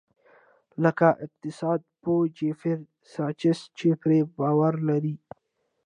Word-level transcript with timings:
لکه 0.83 1.07
اقتصاد 1.25 1.79
پوه 2.01 2.21
جیفري 2.37 2.75
ساچس 3.13 3.59
چې 3.77 3.87
پرې 4.01 4.19
باور 4.37 4.73
لري. 4.89 5.15